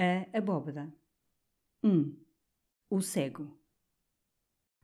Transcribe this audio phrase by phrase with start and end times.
[0.00, 0.94] A Abóbada
[1.82, 2.14] 1.
[2.88, 3.58] O Cego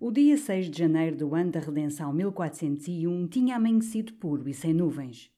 [0.01, 4.75] O dia 6 de janeiro do ano da Redenção 1401 tinha amanhecido puro e sem
[4.75, 5.31] nuvens.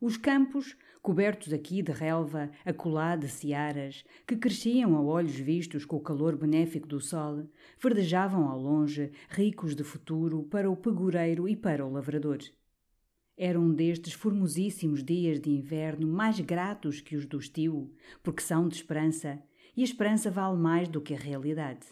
[0.00, 5.96] Os campos, cobertos aqui de relva, acolá de searas, que cresciam a olhos vistos com
[5.96, 7.50] o calor benéfico do sol,
[7.82, 12.38] verdejavam ao longe, ricos de futuro para o pegureiro e para o lavrador.
[13.42, 17.90] Era um destes formosíssimos dias de inverno mais gratos que os do estio,
[18.22, 19.42] porque são de esperança,
[19.74, 21.86] e a esperança vale mais do que a realidade.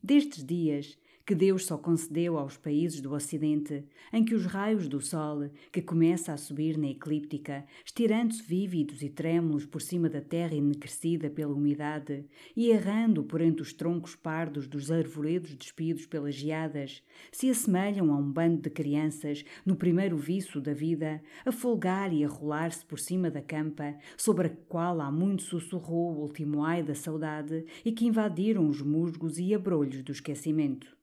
[0.00, 5.00] Destes dias, que Deus só concedeu aos países do Ocidente, em que os raios do
[5.00, 10.54] sol, que começa a subir na eclíptica, estirando-se vívidos e trêmulos por cima da terra
[10.54, 17.02] enegrecida pela umidade e errando por entre os troncos pardos dos arvoredos despidos pelas geadas,
[17.32, 22.22] se assemelham a um bando de crianças no primeiro viço da vida, a folgar e
[22.22, 26.82] a rolar-se por cima da campa, sobre a qual há muito sussurrou o último ai
[26.82, 30.94] da saudade e que invadiram os musgos e abrolhos do esquecimento.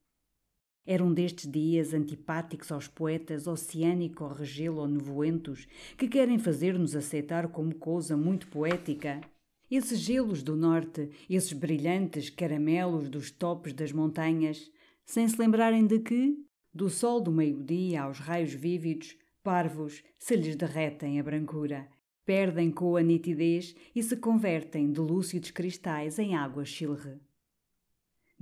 [0.86, 7.48] Era um destes dias antipáticos aos poetas oceânico regelo ou nevoentos que querem fazer-nos aceitar
[7.50, 9.22] como coisa muito poética.
[9.70, 14.72] Esses gelos do norte, esses brilhantes caramelos dos topos das montanhas,
[15.06, 16.36] sem se lembrarem de que,
[16.74, 21.88] do sol do meio-dia aos raios vívidos, parvos se lhes derretem a brancura,
[22.26, 27.20] perdem com a nitidez e se convertem de lúcidos cristais em água chilre.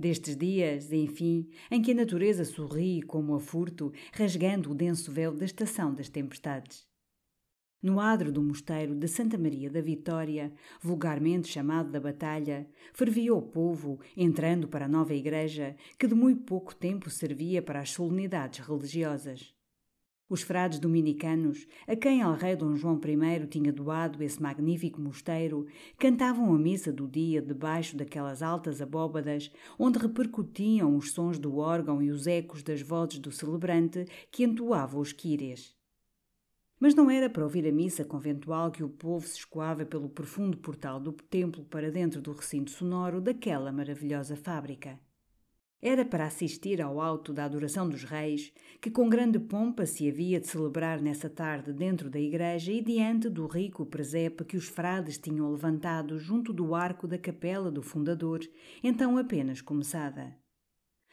[0.00, 5.30] Destes dias, enfim, em que a natureza sorri como a furto, rasgando o denso véu
[5.30, 6.88] da estação das tempestades.
[7.82, 13.42] No adro do mosteiro de Santa Maria da Vitória, vulgarmente chamado da Batalha, fervia o
[13.42, 18.66] povo, entrando para a nova igreja, que de muito pouco tempo servia para as solenidades
[18.66, 19.54] religiosas.
[20.30, 25.66] Os frades dominicanos, a quem el-rei Dom João I tinha doado esse magnífico mosteiro,
[25.98, 32.00] cantavam a missa do dia debaixo daquelas altas abóbadas, onde repercutiam os sons do órgão
[32.00, 35.74] e os ecos das vozes do celebrante que entoava os quíres.
[36.78, 40.56] Mas não era para ouvir a missa conventual que o povo se escoava pelo profundo
[40.58, 44.96] portal do templo para dentro do recinto sonoro daquela maravilhosa fábrica.
[45.82, 48.52] Era para assistir ao alto da adoração dos reis,
[48.82, 53.30] que com grande pompa se havia de celebrar nessa tarde dentro da igreja e diante
[53.30, 58.40] do rico presepe que os frades tinham levantado junto do arco da capela do fundador,
[58.82, 60.39] então apenas começada.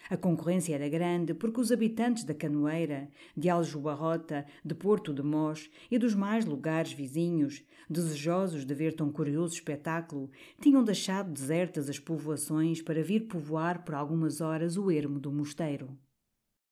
[0.09, 5.69] A concorrência era grande porque os habitantes da Canoeira, de Aljubarrota, de Porto de Mós
[5.91, 10.29] e dos mais lugares vizinhos, desejosos de ver tão curioso espetáculo,
[10.61, 15.97] tinham deixado desertas as povoações para vir povoar por algumas horas o ermo do mosteiro.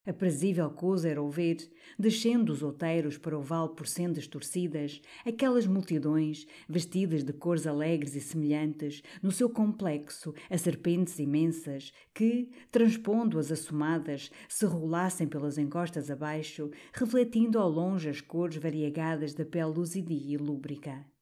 [0.06, 1.68] Aprazível coisa era ouvir,
[1.98, 8.16] descendo os outeiros para o vale por sendas torcidas, aquelas multidões, vestidas de cores alegres
[8.16, 15.58] e semelhantes, no seu complexo, a serpentes imensas, que, transpondo as assomadas, se rolassem pelas
[15.58, 21.15] encostas abaixo, refletindo ao longe as cores variegadas da pele luzidia e lúbrica.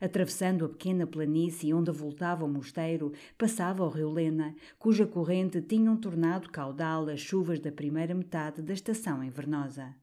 [0.00, 5.96] Atravessando a pequena planície onde voltava o mosteiro, passava o rio Lena, cuja corrente tinham
[5.96, 9.94] tornado caudal as chuvas da primeira metade da estação invernosa.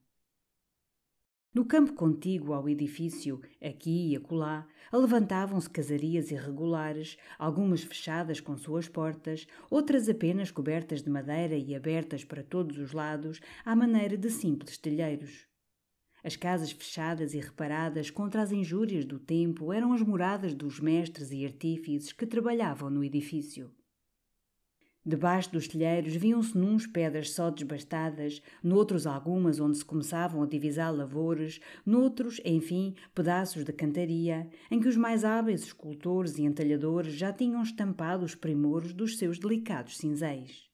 [1.52, 8.86] No campo contíguo ao edifício, aqui e acolá, levantavam-se casarias irregulares, algumas fechadas com suas
[8.86, 14.30] portas, outras apenas cobertas de madeira e abertas para todos os lados, à maneira de
[14.30, 15.47] simples telheiros.
[16.28, 21.32] As casas fechadas e reparadas contra as injúrias do tempo eram as moradas dos mestres
[21.32, 23.70] e artífices que trabalhavam no edifício.
[25.06, 30.94] Debaixo dos telheiros viam-se nuns pedras só desbastadas, noutros algumas onde se começavam a divisar
[30.94, 37.32] lavores, noutros, enfim, pedaços de cantaria, em que os mais hábeis escultores e entalhadores já
[37.32, 40.67] tinham estampado os primores dos seus delicados cinzéis.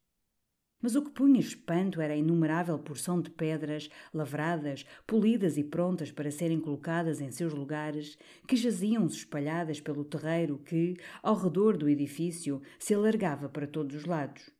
[0.84, 6.12] Mas o que punha espanto era a inumerável porção de pedras, lavradas, polidas e prontas
[6.12, 11.88] para serem colocadas em seus lugares, que jaziam-se espalhadas pelo terreiro que, ao redor do
[11.88, 14.53] edifício, se alargava para todos os lados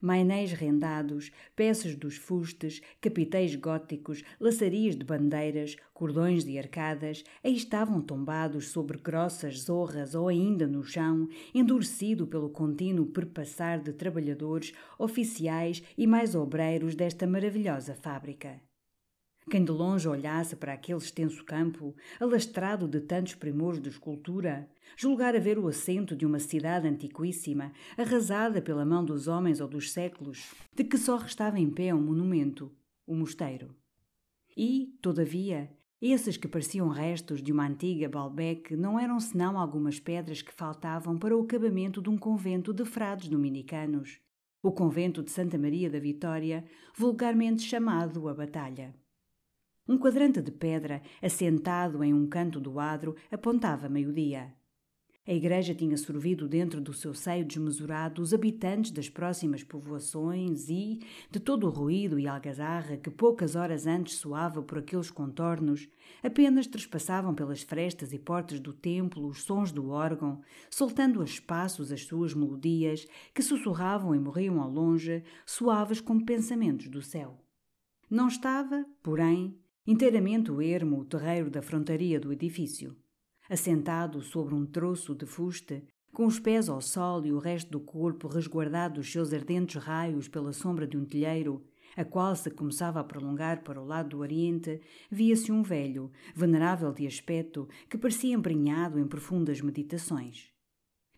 [0.00, 8.00] mainéis rendados, peças dos fustes, capitéis góticos, laçarias de bandeiras, cordões de arcadas, aí estavam
[8.00, 15.82] tombados sobre grossas zorras ou ainda no chão, endurecido pelo contínuo perpassar de trabalhadores, oficiais
[15.96, 18.67] e mais obreiros desta maravilhosa fábrica.
[19.48, 25.40] Quem de longe olhasse para aquele extenso campo, alastrado de tantos primores de escultura, julgara
[25.40, 30.52] ver o assento de uma cidade antiquíssima, arrasada pela mão dos homens ou dos séculos,
[30.74, 32.70] de que só restava em pé um monumento,
[33.06, 33.74] o mosteiro.
[34.54, 40.42] E, todavia, esses que pareciam restos de uma antiga Balbec não eram senão algumas pedras
[40.42, 44.20] que faltavam para o acabamento de um convento de frades dominicanos,
[44.62, 48.94] o convento de Santa Maria da Vitória, vulgarmente chamado a Batalha.
[49.88, 54.52] Um quadrante de pedra, assentado em um canto do adro, apontava meio-dia.
[55.26, 61.00] A igreja tinha sorvido dentro do seu seio desmesurado os habitantes das próximas povoações e,
[61.30, 65.88] de todo o ruído e algazarra que poucas horas antes soava por aqueles contornos,
[66.22, 71.90] apenas trespassavam pelas frestas e portas do templo os sons do órgão, soltando a espaços
[71.90, 77.38] as suas melodias, que sussurravam e morriam ao longe, suaves como pensamentos do céu.
[78.10, 79.58] Não estava, porém,
[79.88, 82.94] inteiramente o ermo o terreiro da frontaria do edifício.
[83.48, 85.82] Assentado sobre um troço de fuste,
[86.12, 90.28] com os pés ao sol e o resto do corpo resguardado dos seus ardentes raios
[90.28, 91.64] pela sombra de um telheiro,
[91.96, 94.78] a qual se começava a prolongar para o lado do oriente,
[95.10, 100.50] via-se um velho, venerável de aspecto, que parecia embrenhado em profundas meditações.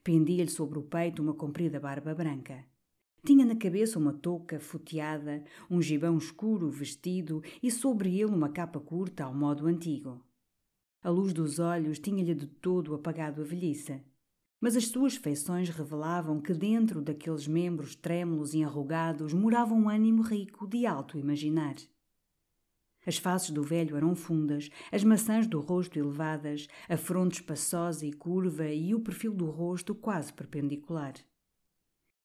[0.05, 2.69] Pendia-lhe sobre o peito uma comprida barba branca.
[3.25, 8.81] Tinha na cabeça uma touca futeada, um gibão escuro vestido e sobre ele uma capa
[8.81, 10.25] curta ao modo antigo.
[11.02, 14.02] A luz dos olhos tinha-lhe de todo apagado a velhice,
[14.61, 20.22] mas as suas feições revelavam que dentro daqueles membros trêmulos e enrugados morava um ânimo
[20.22, 21.75] rico de alto imaginar.
[23.06, 28.12] As faces do velho eram fundas, as maçãs do rosto elevadas, a fronte espaçosa e
[28.12, 31.14] curva e o perfil do rosto quase perpendicular.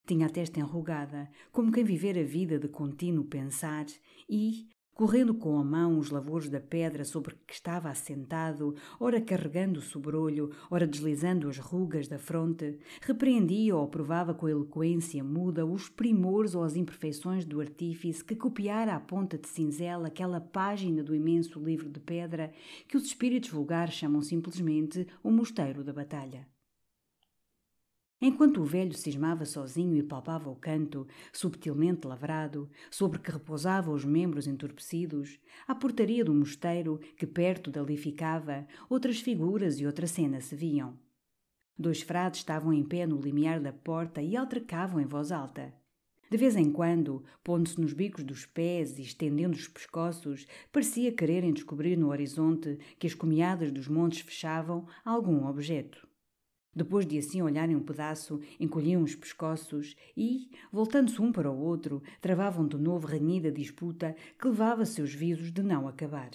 [0.06, 3.88] Tinha a testa enrugada, como quem viver a vida de contínuo pensar,
[4.30, 9.80] e, correndo com a mão os lavores da pedra sobre que estava assentado, ora carregando
[9.80, 15.90] o sobrolho, ora deslizando as rugas da fronte, repreendia ou provava com eloquência muda os
[15.90, 21.16] primores ou as imperfeições do artífice que copiara à ponta de cinzela aquela página do
[21.16, 22.54] imenso livro de pedra
[22.88, 26.55] que os espíritos vulgares chamam simplesmente o Mosteiro da Batalha.
[28.22, 34.06] Enquanto o velho cismava sozinho e palpava o canto, subtilmente lavrado, sobre que repousavam os
[34.06, 40.40] membros entorpecidos, à portaria do mosteiro, que perto dali ficava, outras figuras e outra cena
[40.40, 40.98] se viam.
[41.78, 45.74] Dois frades estavam em pé no limiar da porta e altercavam em voz alta.
[46.32, 51.54] De vez em quando, pondo-se nos bicos dos pés e estendendo os pescoços, parecia quererem
[51.54, 56.08] descobrir no horizonte que as comiadas dos montes fechavam algum objeto.
[56.76, 62.04] Depois de assim olharem um pedaço, encolhiam os pescoços e, voltando-se um para o outro,
[62.20, 66.32] travavam de novo renhida disputa que levava seus visos de não acabar.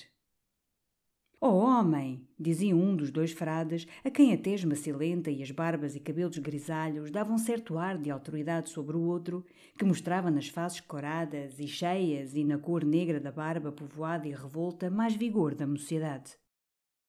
[1.43, 2.27] Oh homem!
[2.39, 6.37] dizia um dos dois frades, a quem a tez macilenta e as barbas e cabelos
[6.39, 9.45] grisalhos davam certo ar de autoridade sobre o outro,
[9.79, 14.33] que mostrava nas faces coradas e cheias e na cor negra da barba povoada e
[14.33, 16.33] revolta mais vigor da mocidade.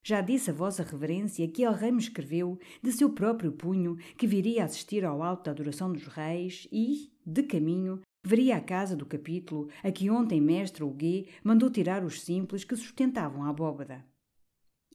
[0.03, 4.25] Já disse a Vossa Reverência que El Rei me escreveu, de seu próprio punho, que
[4.25, 9.05] viria assistir ao alto da adoração dos reis e, de caminho, veria a casa do
[9.05, 14.03] capítulo a que ontem mestre Huguet mandou tirar os simples que sustentavam a abóbada.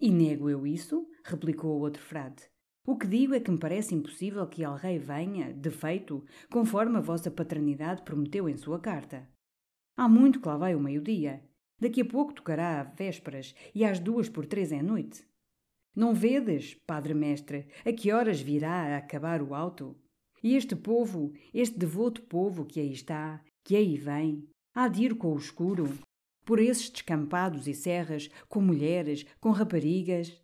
[0.00, 1.08] E nego eu isso?
[1.24, 2.42] replicou o outro frade.
[2.84, 6.96] O que digo é que me parece impossível que El Rei venha, de feito, conforme
[6.96, 9.28] a vossa paternidade prometeu em sua carta.
[9.96, 11.42] Há muito que lá vai o meio-dia,
[11.78, 15.24] Daqui a pouco tocará a vésperas e às duas por três é noite.
[15.94, 19.96] Não vedes, padre mestre, a que horas virá a acabar o alto?
[20.42, 25.16] E este povo, este devoto povo que aí está, que aí vem, há de ir
[25.16, 25.88] com o escuro,
[26.44, 30.40] por esses descampados e serras, com mulheres, com raparigas.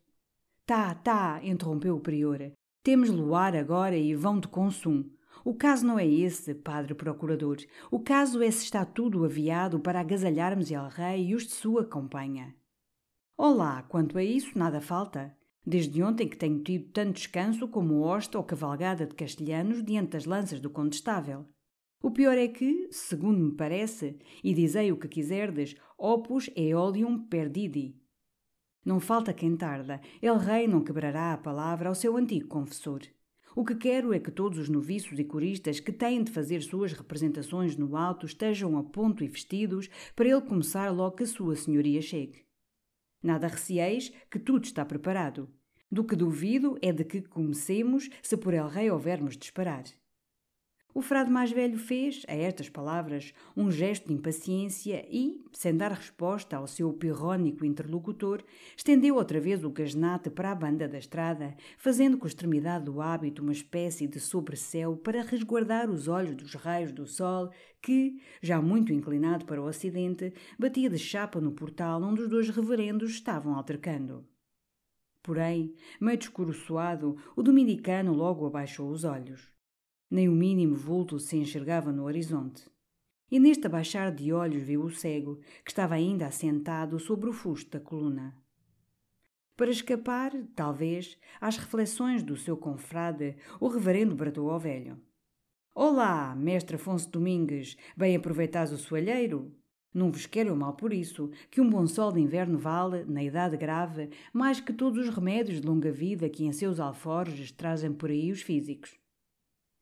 [0.66, 2.52] Tá, tá, interrompeu o prior.
[2.82, 5.08] Temos luar agora e vão de consum.
[5.44, 7.56] O caso não é esse, padre procurador.
[7.90, 11.84] O caso é se está tudo aviado para agasalharmos el rei e os de sua
[11.84, 12.54] companhia.
[13.36, 15.36] Olá, quanto a isso, nada falta.
[15.66, 20.26] Desde ontem que tenho tido tanto descanso como hosta ou cavalgada de castelhanos diante das
[20.26, 21.44] lanças do condestável.
[22.00, 27.96] O pior é que, segundo me parece, e dizei o que quiserdes, opus eolium perdidi.
[28.84, 33.02] Não falta quem tarda, el rei não quebrará a palavra ao seu antigo confessor.
[33.54, 36.92] O que quero é que todos os noviços e coristas que têm de fazer suas
[36.92, 41.54] representações no alto estejam a ponto e vestidos para ele começar logo que a sua
[41.54, 42.46] senhoria chegue.
[43.22, 45.48] Nada recieis, que tudo está preparado.
[45.90, 49.84] Do que duvido é de que comecemos se por el rei houvermos de esperar.
[50.94, 55.90] O frade mais velho fez, a estas palavras, um gesto de impaciência e, sem dar
[55.90, 58.44] resposta ao seu pirrónico interlocutor,
[58.76, 63.00] estendeu outra vez o gasnate para a banda da estrada, fazendo com a extremidade do
[63.00, 68.60] hábito uma espécie de sobrecéu para resguardar os olhos dos raios do sol que, já
[68.60, 73.54] muito inclinado para o ocidente, batia de chapa no portal onde os dois reverendos estavam
[73.54, 74.26] altercando.
[75.22, 79.52] Porém, meio descoroçoado, o dominicano logo abaixou os olhos
[80.12, 82.68] nem o mínimo vulto se enxergava no horizonte.
[83.30, 87.70] E neste abaixar de olhos viu o cego, que estava ainda assentado sobre o fusto
[87.70, 88.36] da coluna.
[89.56, 95.00] Para escapar, talvez, às reflexões do seu confrade, o reverendo bradou ao velho.
[95.74, 99.50] Olá, mestre Afonso Domingues, bem aproveitás o soalheiro?
[99.94, 103.56] Não vos quero mal por isso, que um bom sol de inverno vale, na idade
[103.56, 108.10] grave, mais que todos os remédios de longa vida que em seus alforjes trazem por
[108.10, 109.01] aí os físicos.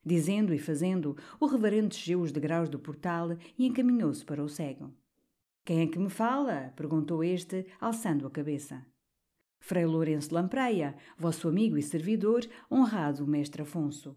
[0.04, 4.94] Dizendo e fazendo, o reverendo desceu os degraus do portal e encaminhou-se para o cego.
[5.64, 6.72] Quem é que me fala?
[6.74, 8.84] perguntou este, alçando a cabeça.
[9.58, 14.16] Frei Lourenço Lampreia, vosso amigo e servidor, honrado mestre Afonso.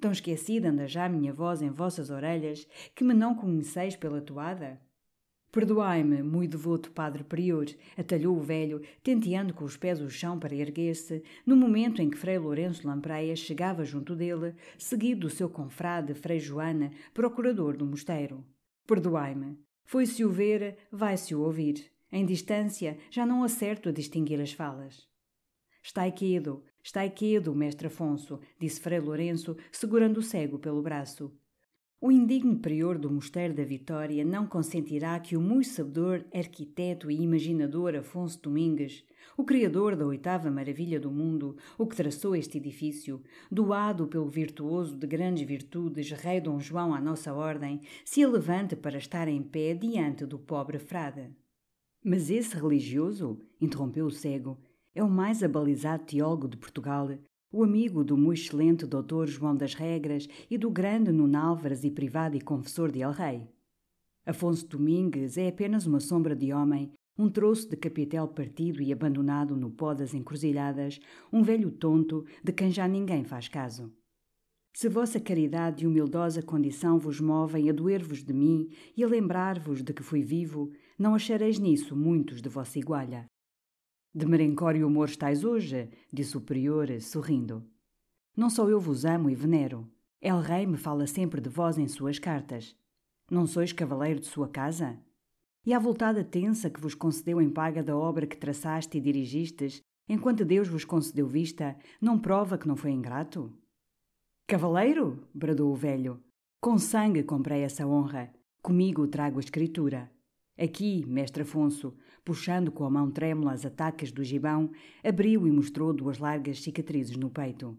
[0.00, 4.80] Tão esquecida anda já minha voz em vossas orelhas, que me não conheceis pela toada?
[5.52, 10.54] Perdoai-me, muito devoto padre prior, atalhou o velho, tenteando com os pés o chão para
[10.54, 16.12] erguer-se, no momento em que Frei Lourenço Lampreia chegava junto dele, seguido do seu confrade
[16.14, 18.44] Frei Joana, procurador do mosteiro.
[18.86, 19.58] Perdoai-me.
[19.84, 21.90] Foi-se o ver, vai-se o ouvir.
[22.12, 25.08] Em distância, já não acerto a distinguir as falas.
[25.82, 31.32] Estai quedo, estai quedo, mestre Afonso, disse Frei Lourenço, segurando o cego pelo braço.
[31.98, 37.22] O indigno prior do Mosteiro da Vitória não consentirá que o muito sabedor arquiteto e
[37.22, 39.02] imaginador Afonso Domingues,
[39.34, 44.94] o criador da oitava maravilha do mundo, o que traçou este edifício, doado pelo virtuoso
[44.94, 49.72] de grandes virtudes, rei Dom João à nossa ordem, se levante para estar em pé
[49.72, 51.30] diante do pobre frade.
[52.04, 54.58] Mas esse religioso, interrompeu o cego,
[54.94, 57.08] é o mais abalizado teólogo de Portugal,
[57.52, 61.90] o amigo do muito excelente doutor João das Regras e do grande Nuno Álvares e
[61.90, 63.48] privado e confessor de El Rei.
[64.24, 69.56] Afonso Domingues é apenas uma sombra de homem, um troço de capitel partido e abandonado
[69.56, 70.98] no pó das encruzilhadas,
[71.32, 73.92] um velho tonto de quem já ninguém faz caso.
[74.74, 79.82] Se vossa caridade e humildosa condição vos movem a doer-vos de mim e a lembrar-vos
[79.82, 83.26] de que fui vivo, não achareis nisso muitos de vossa igualha.
[84.16, 87.62] De merencório humor estáis hoje, disse o prior, sorrindo.
[88.34, 89.86] Não só eu vos amo e venero.
[90.22, 92.74] El Rei me fala sempre de vós em suas cartas.
[93.30, 94.98] Não sois cavaleiro de sua casa?
[95.66, 99.82] E a voltada tensa que vos concedeu em paga da obra que traçaste e dirigistes,
[100.08, 103.52] enquanto Deus vos concedeu vista, não prova que não foi ingrato?
[104.46, 105.28] Cavaleiro?
[105.34, 106.24] bradou o velho.
[106.58, 108.32] Com sangue comprei essa honra.
[108.62, 110.10] Comigo trago a escritura.
[110.58, 111.94] Aqui, mestre Afonso,
[112.24, 114.70] puxando com a mão trêmula as atacas do gibão,
[115.04, 117.76] abriu e mostrou duas largas cicatrizes no peito.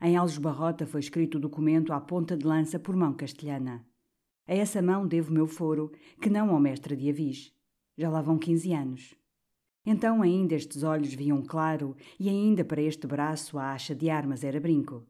[0.00, 3.84] Em Alves Barrota foi escrito o documento à ponta de lança por mão castelhana.
[4.46, 7.52] A essa mão devo meu foro, que não ao mestre de Avis.
[7.96, 9.14] Já lá vão quinze anos.
[9.84, 14.44] Então ainda estes olhos viam claro, e ainda para este braço a acha de armas
[14.44, 15.06] era brinco.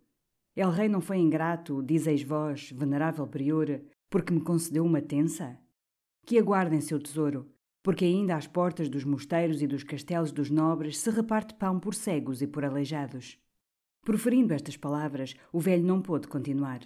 [0.57, 5.62] El rei não foi ingrato, dizeis vós, venerável prior, porque me concedeu uma tensa?
[6.25, 7.50] Que aguardem seu tesouro,
[7.83, 11.95] porque ainda às portas dos mosteiros e dos castelos dos nobres se reparte pão por
[11.95, 13.38] cegos e por aleijados.
[14.05, 16.81] Proferindo estas palavras, o velho não pôde continuar.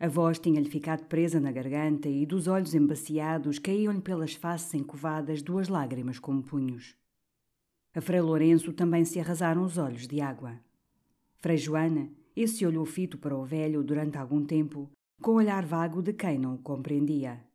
[0.00, 5.42] A voz tinha-lhe ficado presa na garganta e dos olhos embaciados caíam-lhe pelas faces encovadas
[5.42, 6.94] duas lágrimas como punhos.
[7.94, 10.60] A Frei Lourenço também se arrasaram os olhos de água.
[11.40, 14.88] Frei Joana, esse olhou fito para o velho durante algum tempo,
[15.20, 17.47] com o olhar vago de quem não o compreendia.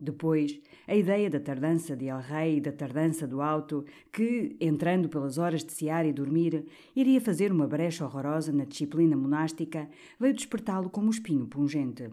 [0.00, 5.08] Depois, a ideia da tardança de El Rei e da tardança do Alto, que, entrando
[5.08, 6.64] pelas horas de cear e dormir,
[6.94, 9.88] iria fazer uma brecha horrorosa na disciplina monástica,
[10.18, 12.12] veio despertá-lo como um espinho pungente.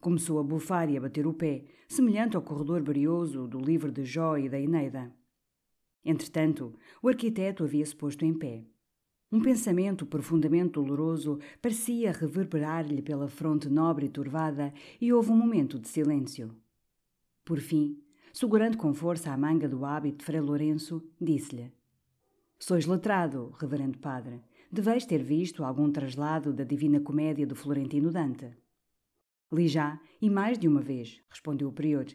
[0.00, 4.04] Começou a bufar e a bater o pé, semelhante ao corredor brioso do livro de
[4.04, 5.12] Jó e da Eneida.
[6.02, 6.72] Entretanto,
[7.02, 8.64] o arquiteto havia-se posto em pé.
[9.30, 15.78] Um pensamento profundamente doloroso parecia reverberar-lhe pela fronte nobre e turvada, e houve um momento
[15.78, 16.54] de silêncio.
[17.46, 21.72] Por fim, segurando com força a manga do hábito de Frei Lourenço, disse-lhe:
[22.58, 24.42] Sois letrado, reverendo padre.
[24.68, 28.50] Deveis ter visto algum traslado da Divina Comédia do Florentino Dante.
[29.52, 32.06] Li já, e mais de uma vez, respondeu o prior.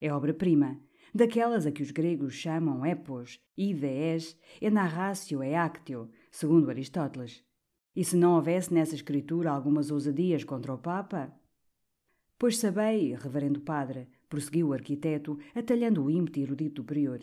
[0.00, 0.80] É obra-prima,
[1.14, 7.44] daquelas a que os gregos chamam epos, idees, e narratio e actio, segundo Aristóteles.
[7.94, 11.30] E se não houvesse nessa escritura algumas ousadias contra o Papa?
[12.38, 17.20] Pois sabei, reverendo padre, prosseguiu o arquiteto, atalhando o ímpeto erudito do prior,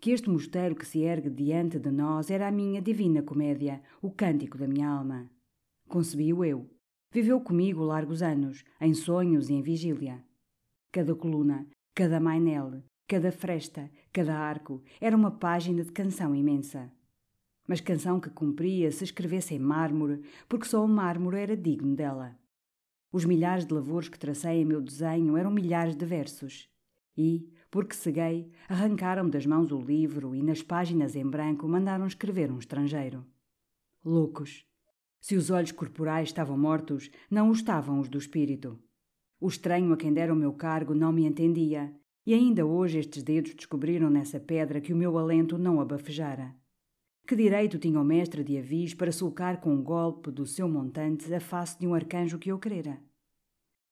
[0.00, 4.10] que este mosteiro que se ergue diante de nós era a minha divina comédia, o
[4.10, 5.30] cântico da minha alma.
[5.88, 6.70] Concebi-o eu.
[7.10, 10.22] Viveu comigo largos anos, em sonhos e em vigília.
[10.92, 16.92] Cada coluna, cada mainel, cada fresta, cada arco era uma página de canção imensa.
[17.66, 22.38] Mas canção que cumpria se escrevesse em mármore, porque só o mármore era digno dela.
[23.10, 26.68] Os milhares de lavores que tracei em meu desenho eram milhares de versos.
[27.16, 32.50] E, porque ceguei, arrancaram-me das mãos o livro e nas páginas em branco mandaram escrever
[32.52, 33.26] um estrangeiro.
[34.04, 34.64] Loucos!
[35.20, 38.78] Se os olhos corporais estavam mortos, não o estavam os do espírito.
[39.40, 41.92] O estranho a quem dera o meu cargo não me entendia,
[42.24, 46.54] e ainda hoje estes dedos descobriram nessa pedra que o meu alento não abafejara.
[47.28, 51.34] Que direito tinha o mestre de avis para sulcar com um golpe do seu montante
[51.34, 52.98] a face de um arcanjo que eu querera?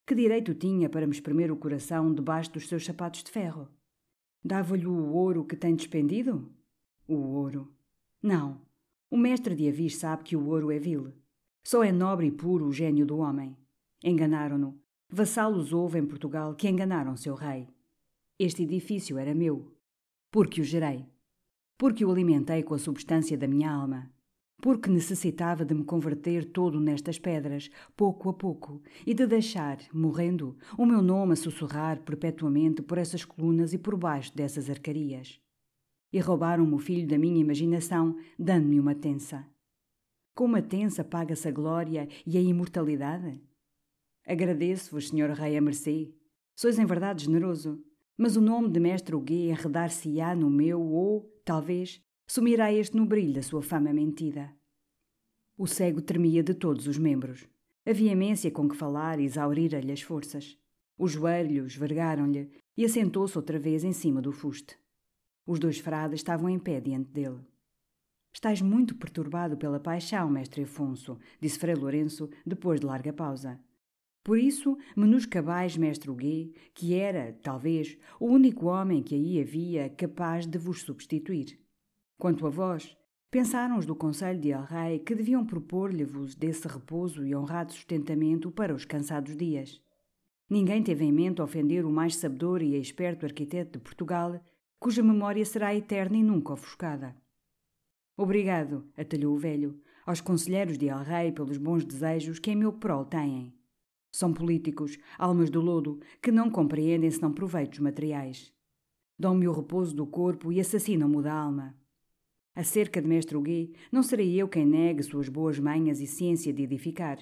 [0.06, 3.68] Que direito tinha para me espremer o coração debaixo dos seus sapatos de ferro?
[4.42, 6.50] Dava-lhe o ouro que tem despendido?
[7.06, 7.70] O ouro.
[8.22, 8.62] Não.
[9.10, 11.12] O mestre de avis sabe que o ouro é vil.
[11.62, 13.54] Só é nobre e puro o gênio do homem.
[14.02, 14.80] Enganaram-no.
[15.10, 17.68] Vassalos houve em Portugal que enganaram seu rei.
[18.38, 19.76] Este edifício era meu.
[20.30, 21.04] Porque o gerei
[21.78, 24.11] porque o alimentei com a substância da minha alma,
[24.61, 30.56] porque necessitava de me converter todo nestas pedras, pouco a pouco, e de deixar, morrendo,
[30.78, 35.41] o meu nome a sussurrar perpetuamente por essas colunas e por baixo dessas arcarias.
[36.12, 39.47] E roubaram-me o filho da minha imaginação, dando-me uma tensa.
[40.34, 43.41] Com uma tensa paga-se a glória e a imortalidade?
[44.26, 46.12] Agradeço-vos, senhor rei, a mercê.
[46.54, 47.82] Sois em verdade generoso.
[48.19, 53.35] Mas o nome de mestre Huguet enredar-se-á no meu ou, talvez, sumirá este no brilho
[53.35, 54.52] da sua fama mentida.
[55.56, 57.49] O cego tremia de todos os membros.
[57.87, 60.59] A veemência com que falar exaurira-lhe as forças.
[60.99, 64.76] Os joelhos vergaram-lhe e assentou-se outra vez em cima do fuste.
[65.47, 67.39] Os dois frades estavam em pé diante dele.
[68.35, 73.59] Estás muito perturbado pela paixão, mestre Afonso, disse Frei Lourenço, depois de larga pausa.
[74.26, 80.49] Por isso, menoscabais mestre Huguet, que era, talvez, o único homem que aí havia capaz
[80.49, 81.60] de vos substituir.
[82.19, 82.97] Quanto a vós,
[83.30, 88.75] pensaram os do Conselho de Rei que deviam propor-lhe-vos desse repouso e honrado sustentamento para
[88.75, 89.80] os cansados dias.
[90.50, 94.45] Ninguém teve em mente ofender o mais sabedor e esperto arquiteto de Portugal,
[94.76, 97.15] cuja memória será eterna e nunca ofuscada.
[98.17, 102.73] Obrigado, atalhou o velho, aos conselheiros de El Rei pelos bons desejos que em meu
[102.73, 103.54] prol têm.
[104.16, 108.50] São políticos, almas do lodo, que não compreendem senão proveitos materiais.
[109.18, 111.76] Dão-me o repouso do corpo e assassinam-me da alma.
[112.54, 116.62] Acerca de mestre Huguet, não serei eu quem negue suas boas manhas e ciência de
[116.62, 117.18] edificar.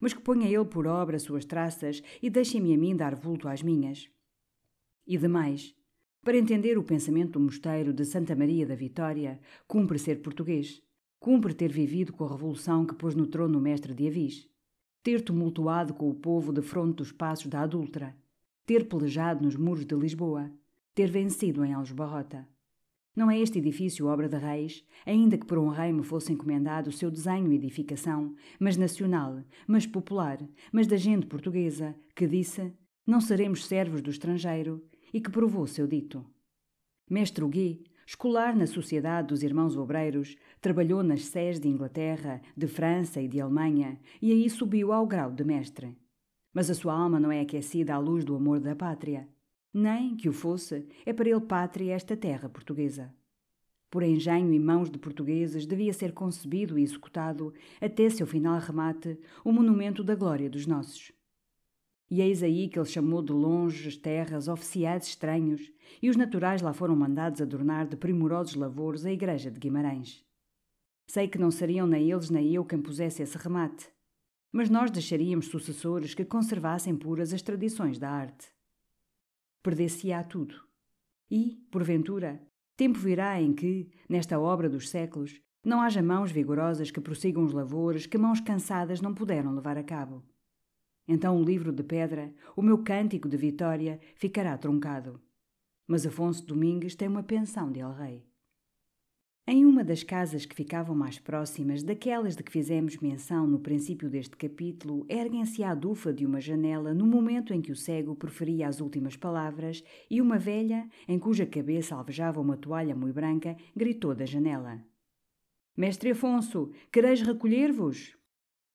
[0.00, 3.62] Mas que ponha ele por obra suas traças e deixe-me a mim dar vulto às
[3.62, 4.08] minhas.
[5.06, 5.74] E demais,
[6.22, 10.80] para entender o pensamento do mosteiro de Santa Maria da Vitória, cumpre ser português.
[11.20, 14.53] Cumpre ter vivido com a revolução que pôs no trono o mestre de Avis
[15.04, 18.16] ter tumultuado com o povo de fronte dos passos da adulta,
[18.64, 20.50] ter pelejado nos muros de Lisboa,
[20.94, 22.48] ter vencido em Aljubarrota.
[23.14, 26.88] Não é este edifício obra de reis, ainda que por um rei me fosse encomendado
[26.88, 30.38] o seu desenho e edificação, mas nacional, mas popular,
[30.72, 32.72] mas da gente portuguesa, que disse:
[33.06, 36.24] Não seremos servos do estrangeiro, e que provou seu dito.
[37.10, 43.20] Mestre Gui, escolar na Sociedade dos Irmãos Obreiros, Trabalhou nas sés de Inglaterra, de França
[43.20, 45.94] e de Alemanha, e aí subiu ao grau de mestre.
[46.54, 49.28] Mas a sua alma não é aquecida à luz do amor da pátria.
[49.72, 53.12] Nem, que o fosse, é para ele pátria esta terra portuguesa.
[53.90, 59.18] Por engenho e mãos de portugueses devia ser concebido e executado, até seu final remate,
[59.44, 61.12] o monumento da glória dos nossos.
[62.10, 66.72] E eis aí que ele chamou de longes terras oficiais estranhos, e os naturais lá
[66.72, 70.24] foram mandados adornar de primorosos lavouros a igreja de Guimarães.
[71.06, 73.88] Sei que não seriam nem eles nem eu quem pusesse esse remate,
[74.52, 78.48] mas nós deixaríamos sucessores que conservassem puras as tradições da arte.
[79.62, 80.54] Perder-se-á tudo.
[81.30, 82.40] E, porventura,
[82.76, 87.52] tempo virá em que, nesta obra dos séculos, não haja mãos vigorosas que prossigam os
[87.52, 90.22] lavores que mãos cansadas não puderam levar a cabo.
[91.06, 95.20] Então o livro de pedra, o meu cântico de vitória, ficará truncado.
[95.86, 98.26] Mas Afonso Domingues tem uma pensão de El-Rei.
[99.46, 104.08] Em uma das casas que ficavam mais próximas daquelas de que fizemos menção no princípio
[104.08, 108.66] deste capítulo, erguem-se à dufa de uma janela no momento em que o cego proferia
[108.66, 114.14] as últimas palavras e uma velha, em cuja cabeça alvejava uma toalha muito branca, gritou
[114.14, 114.82] da janela:
[115.76, 118.16] Mestre Afonso, quereis recolher-vos?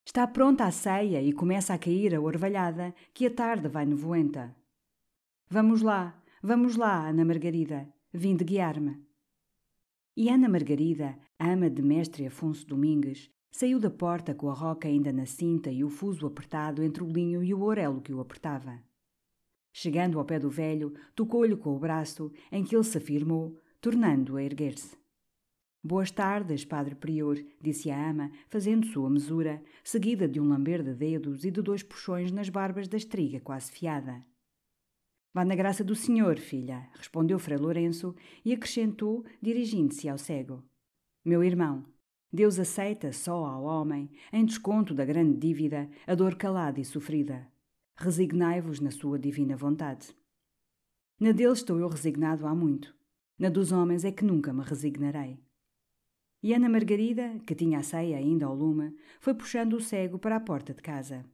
[0.06, 4.56] Está pronta a ceia e começa a cair a orvalhada, que a tarde vai nevoenta.
[5.50, 8.98] Vamos lá, vamos lá, Ana Margarida, vim de guiar-me.
[10.16, 15.14] E Ana Margarida, ama de mestre Afonso Domingues, saiu da porta com a roca ainda
[15.14, 18.80] na cinta e o fuso apertado entre o linho e o orelo que o apertava.
[19.72, 24.38] Chegando ao pé do velho, tocou-lhe com o braço, em que ele se afirmou, tornando-o
[24.38, 24.98] a erguer-se.
[25.82, 30.94] Boas tardes, Padre Prior, disse a ama, fazendo sua mesura, seguida de um lamber de
[30.94, 34.22] dedos e de dois puxões nas barbas da estriga quase fiada.
[35.34, 38.14] Vá na graça do Senhor, filha, respondeu Frei Lourenço
[38.44, 40.62] e acrescentou, dirigindo-se ao cego.
[41.24, 41.86] Meu irmão,
[42.32, 47.50] Deus aceita só ao homem, em desconto da grande dívida, a dor calada e sofrida.
[47.96, 50.14] Resignai-vos na sua divina vontade.
[51.18, 52.94] Na dele estou eu resignado há muito.
[53.38, 55.40] Na dos homens é que nunca me resignarei.
[56.42, 60.38] E Ana Margarida, que tinha a ceia ainda ao lume, foi puxando o cego para
[60.38, 61.26] a porta de casa.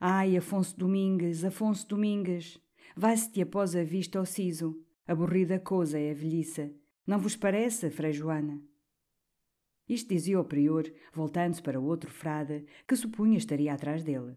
[0.00, 2.58] Ai, Afonso Domingues, Afonso Domingues!
[2.96, 4.82] Vai-se-te após a vista ao siso.
[5.06, 6.74] Aborrida coisa é a velhice.
[7.06, 8.62] Não vos parece, Frei Joana?
[9.88, 14.36] Isto dizia o prior, voltando-se para o outro frade, que supunha estaria atrás dele.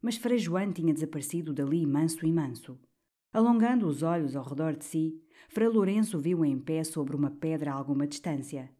[0.00, 2.78] Mas Frei João tinha desaparecido dali manso e manso.
[3.32, 7.72] Alongando os olhos ao redor de si, Frei Lourenço viu em pé sobre uma pedra
[7.72, 8.70] a alguma distância.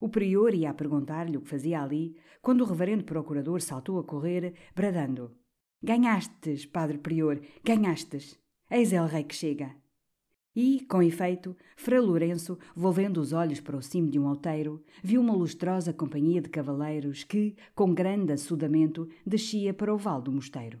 [0.00, 4.04] O prior ia a perguntar-lhe o que fazia ali, quando o reverendo procurador saltou a
[4.04, 5.36] correr, bradando:
[5.82, 8.38] Ganhastes, padre prior, ganhastes!
[8.70, 9.76] Eis el rei que chega!
[10.56, 15.20] E, com efeito, Frei Lourenço, volvendo os olhos para o cimo de um alteiro, viu
[15.20, 20.80] uma lustrosa companhia de cavaleiros que, com grande assudamento, descia para o val do mosteiro.